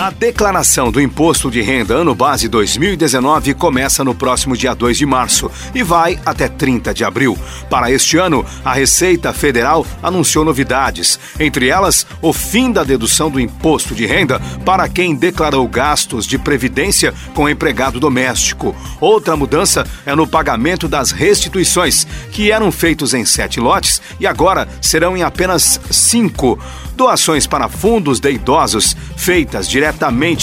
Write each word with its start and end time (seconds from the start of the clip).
A 0.08 0.10
declaração 0.10 0.90
do 0.90 1.02
Imposto 1.02 1.52
de 1.52 1.62
Renda 1.62 1.94
Ano 1.94 2.16
Base 2.16 2.48
2019 2.48 3.54
começa 3.54 4.06
no 4.06 4.16
próximo 4.16 4.56
dia 4.56 4.74
2 4.74 5.00
de 5.00 5.06
março 5.06 5.52
e 5.76 5.84
vai 5.84 6.18
até 6.26 6.48
30 6.48 6.94
de 6.94 7.04
abril. 7.04 7.38
Para 7.70 7.92
este 7.92 8.16
ano, 8.16 8.46
a 8.64 8.72
Receita 8.72 9.34
Federal 9.34 9.86
anunciou 10.02 10.46
novidades, 10.46 11.20
entre 11.38 11.68
elas 11.68 12.08
o 12.22 12.32
fim 12.32 12.72
da 12.72 12.86
dedução 12.86 13.30
do 13.30 13.38
imposto 13.38 13.94
de 13.94 14.06
renda 14.06 14.40
para 14.64 14.88
quem 14.88 15.14
declarou 15.14 15.68
gastos 15.68 16.26
de 16.26 16.38
previdência 16.38 17.14
com 17.34 17.50
empregado 17.50 18.00
doméstico. 18.00 18.74
Outra 19.02 19.36
mudança 19.36 19.86
é 20.06 20.16
no 20.16 20.26
pagamento 20.26 20.88
das 20.88 21.12
restituições, 21.12 22.08
que 22.32 22.50
eram 22.50 22.72
feitos 22.72 23.14
em 23.14 23.26
sete 23.26 23.60
lotes 23.60 24.02
e 24.22 24.26
agora 24.26 24.70
serão 24.80 25.18
em 25.18 25.24
apenas 25.24 25.82
cinco. 25.92 26.58
Doações 26.96 27.46
para 27.46 27.70
fundos 27.70 28.20
de 28.20 28.32
idosos 28.32 28.98
feitas 29.16 29.70
diretamente 29.70 29.97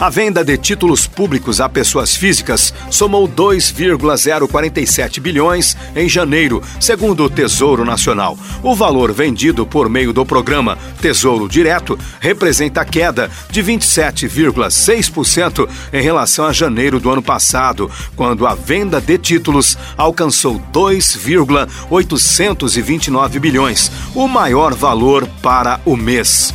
A 0.04 0.10
venda 0.10 0.44
de 0.44 0.58
títulos 0.58 1.08
públicos 1.08 1.62
a 1.62 1.70
pessoas 1.70 2.14
físicas 2.14 2.74
somou 2.92 3.26
2,047 3.26 5.22
bilhões 5.22 5.78
em 5.96 6.10
janeiro, 6.10 6.62
segundo 6.78 7.24
o 7.24 7.30
Tesouro 7.30 7.86
Nacional. 7.86 8.38
O 8.62 8.76
valor 8.76 9.14
vendido 9.14 9.66
por 9.66 9.88
meio 9.88 10.12
do 10.12 10.26
programa 10.26 10.78
Tesouro 11.00 11.48
Direto 11.48 11.98
representa 12.20 12.84
queda 12.84 13.32
de 13.50 13.64
27,6% 13.64 15.70
em 15.94 16.02
relação 16.02 16.48
a 16.48 16.52
janeiro 16.52 17.00
do 17.00 17.10
ano 17.10 17.24
passado, 17.24 17.90
quando 18.14 18.46
a 18.46 18.54
venda 18.54 19.00
de 19.00 19.18
títulos 19.18 19.78
alcançou 19.96 20.62
2,829 20.74 23.40
bilhões, 23.40 23.90
o 24.14 24.28
maior 24.28 24.74
valor 24.74 25.26
para 25.42 25.80
o 25.86 25.96
mês. 25.96 26.54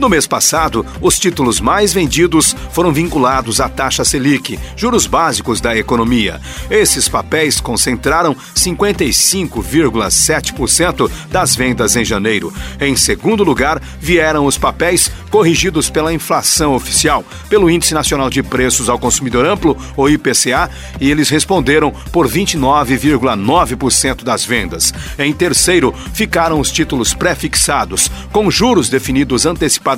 No 0.00 0.08
mês 0.08 0.26
passado, 0.26 0.84
os 1.02 1.18
títulos 1.18 1.60
mais 1.60 1.92
vendidos 1.92 2.56
foram 2.72 2.90
vinculados 2.90 3.60
à 3.60 3.68
taxa 3.68 4.02
Selic, 4.02 4.58
juros 4.74 5.06
básicos 5.06 5.60
da 5.60 5.76
economia. 5.76 6.40
Esses 6.70 7.06
papéis 7.06 7.60
concentraram 7.60 8.34
55,7% 8.56 11.10
das 11.30 11.54
vendas 11.54 11.96
em 11.96 12.04
janeiro. 12.04 12.50
Em 12.80 12.96
segundo 12.96 13.44
lugar, 13.44 13.78
vieram 14.00 14.46
os 14.46 14.56
papéis 14.56 15.10
corrigidos 15.30 15.90
pela 15.90 16.14
inflação 16.14 16.74
oficial, 16.74 17.22
pelo 17.50 17.68
Índice 17.68 17.92
Nacional 17.92 18.30
de 18.30 18.42
Preços 18.42 18.88
ao 18.88 18.98
Consumidor 18.98 19.44
Amplo, 19.44 19.76
ou 19.98 20.08
IPCA, 20.08 20.70
e 20.98 21.10
eles 21.10 21.28
responderam 21.28 21.92
por 22.10 22.26
29,9% 22.26 24.24
das 24.24 24.46
vendas. 24.46 24.94
Em 25.18 25.34
terceiro, 25.34 25.94
ficaram 26.14 26.58
os 26.58 26.72
títulos 26.72 27.12
pré-fixados, 27.12 28.10
com 28.32 28.50
juros 28.50 28.88
definidos 28.88 29.44
antecipadamente 29.44 29.89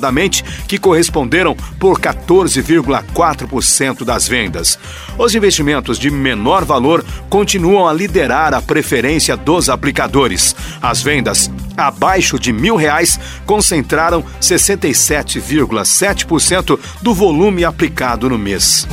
que 0.67 0.77
corresponderam 0.77 1.55
por 1.79 1.97
14,4% 1.99 4.03
das 4.03 4.27
vendas. 4.27 4.77
Os 5.17 5.33
investimentos 5.35 5.97
de 5.99 6.09
menor 6.09 6.65
valor 6.65 7.05
continuam 7.29 7.87
a 7.87 7.93
liderar 7.93 8.53
a 8.53 8.61
preferência 8.61 9.37
dos 9.37 9.69
aplicadores. 9.69 10.53
As 10.81 11.01
vendas 11.01 11.49
abaixo 11.75 12.37
de 12.39 12.53
mil 12.53 12.75
reais 12.75 13.19
concentraram 13.45 14.23
67,7% 14.41 16.79
do 17.01 17.13
volume 17.13 17.65
aplicado 17.65 18.29
no 18.29 18.37
mês. 18.37 18.87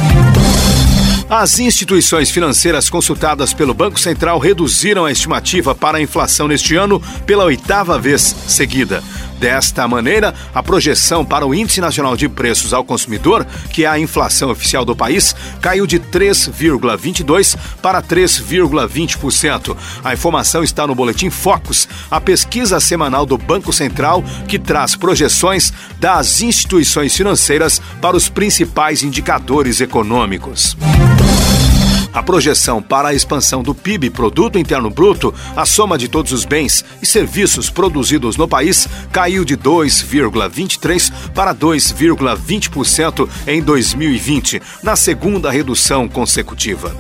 As 1.31 1.61
instituições 1.61 2.29
financeiras 2.29 2.91
consultadas 2.91 3.55
pelo 3.55 3.73
Banco 3.73 4.01
Central 4.01 4.41
reduziram 4.41 5.05
a 5.05 5.13
estimativa 5.13 5.77
para 5.77 5.99
a 5.99 6.03
inflação 6.03 6.49
neste 6.49 6.75
ano 6.75 7.01
pela 7.25 7.45
oitava 7.45 7.97
vez 8.01 8.35
seguida. 8.49 9.01
Desta 9.41 9.89
maneira, 9.89 10.35
a 10.55 10.63
projeção 10.63 11.25
para 11.25 11.47
o 11.47 11.55
Índice 11.55 11.81
Nacional 11.81 12.15
de 12.15 12.29
Preços 12.29 12.75
ao 12.75 12.85
Consumidor, 12.85 13.47
que 13.73 13.87
é 13.87 13.89
a 13.89 13.99
inflação 13.99 14.51
oficial 14.51 14.85
do 14.85 14.95
país, 14.95 15.35
caiu 15.63 15.87
de 15.87 15.99
3,22% 15.99 17.57
para 17.81 18.03
3,20%. 18.03 19.75
A 20.05 20.13
informação 20.13 20.63
está 20.63 20.87
no 20.87 20.95
Boletim 20.95 21.31
Focus, 21.31 21.89
a 22.11 22.21
pesquisa 22.21 22.79
semanal 22.81 23.25
do 23.25 23.39
Banco 23.39 23.73
Central, 23.73 24.23
que 24.47 24.59
traz 24.59 24.95
projeções 24.95 25.73
das 25.99 26.43
instituições 26.43 27.17
financeiras 27.17 27.81
para 27.99 28.19
os 28.19 28.29
principais 28.29 29.03
indicadores 29.03 29.81
econômicos. 29.81 30.77
A 32.13 32.23
projeção 32.23 32.83
para 32.83 33.09
a 33.09 33.15
expansão 33.15 33.63
do 33.63 33.75
PIB, 33.75 34.11
Produto 34.11 34.59
Interno 34.59 34.91
Bruto, 34.91 35.33
a 35.55 35.65
soma 35.65 35.97
de 35.97 36.09
todos 36.09 36.33
os 36.33 36.45
bens 36.45 36.85
e 37.01 37.07
serviços 37.07 37.71
produzidos 37.71 38.37
no 38.37 38.49
país, 38.49 38.89
caiu 39.13 39.45
de 39.45 39.57
2,23% 39.57 41.31
para 41.35 41.55
2,20% 41.55 43.29
em 43.47 43.63
2020, 43.63 44.61
na 44.83 44.97
segunda 44.97 45.51
redução 45.51 46.09
consecutiva. 46.09 46.95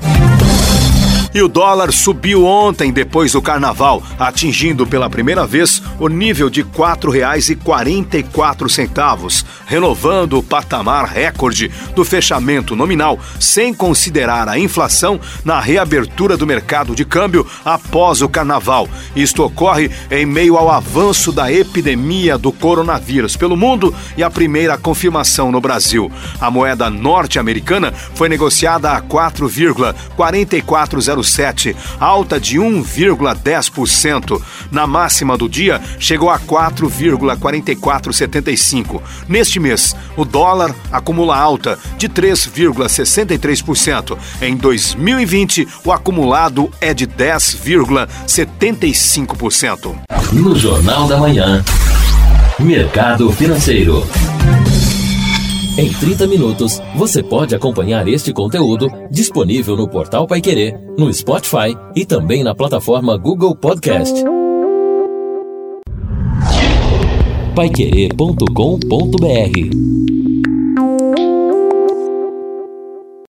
E 1.33 1.41
o 1.41 1.49
dólar 1.49 1.93
subiu 1.93 2.45
ontem 2.45 2.93
depois 2.93 3.31
do 3.33 3.41
carnaval, 3.41 4.03
atingindo 4.19 4.85
pela 4.85 5.09
primeira 5.09 5.47
vez 5.47 5.81
o 5.99 6.09
nível 6.09 6.51
de 6.51 6.63
R$ 6.63 6.69
4,44, 6.77 9.45
renovando 9.65 10.39
o 10.39 10.43
patamar 10.43 11.05
recorde 11.05 11.71
do 11.95 12.05
fechamento 12.05 12.75
nominal, 12.75 13.17
sem 13.39 13.73
considerar 13.73 14.49
a 14.49 14.59
inflação 14.59 15.21
na 15.45 15.61
reabertura 15.61 16.37
do 16.37 16.49
mercado 16.49 16.97
de 16.97 17.05
câmbio 17.05 17.47
após 17.65 18.23
o 18.23 18.29
carnaval. 18.29 18.89
Isto 19.15 19.45
ocorre 19.45 19.89
em 20.11 20.27
meio 20.27 20.57
ao 20.57 20.69
avanço 20.69 21.31
da 21.31 21.53
epidemia 21.53 22.37
do 22.37 22.51
coronavírus 22.51 23.37
pelo 23.37 23.57
mundo 23.57 23.95
e 24.17 24.25
a 24.25 24.31
primeira 24.31 24.77
confirmação 24.77 25.53
no 25.53 25.61
Brasil. 25.61 26.11
A 26.41 26.51
moeda 26.51 26.91
norte-americana 26.91 27.93
foi 27.93 28.29
negociada 28.29 28.91
a 28.91 29.01
4,4400 29.01 31.20
0,07, 31.21 31.77
alta 31.99 32.39
de 32.41 32.59
1,10%. 32.59 34.41
Na 34.71 34.87
máxima 34.87 35.37
do 35.37 35.49
dia, 35.49 35.83
chegou 35.99 36.31
a 36.31 36.39
4,4475. 36.39 39.03
Neste 39.29 39.59
mês, 39.59 39.97
o 40.17 40.25
dólar 40.25 40.73
acumula 40.91 41.37
alta 41.37 41.79
de 41.97 42.09
3,63%. 42.09 44.17
Em 44.43 44.57
2020, 44.57 45.69
o 45.85 45.93
acumulado 45.93 46.71
é 46.81 46.95
de 46.95 47.07
10,75%. 47.07 49.95
No 50.33 50.57
Jornal 50.57 51.07
da 51.09 51.19
Manhã, 51.19 51.63
Mercado 52.59 53.31
Financeiro. 53.33 54.07
Em 55.79 55.93
30 55.93 56.27
minutos, 56.27 56.83
você 56.97 57.23
pode 57.23 57.55
acompanhar 57.55 58.07
este 58.09 58.33
conteúdo 58.33 58.89
disponível 59.11 59.77
no 59.77 59.89
portal 59.89 60.27
Paiquerê, 60.27 60.75
no 60.99 61.13
Spotify 61.13 61.77
e 61.95 62.05
também 62.05 62.43
na 62.43 62.55
plataforma 62.55 63.17
Google 63.17 63.55
Podcast. 63.55 64.25
Paiquerê.com.br 67.55 70.30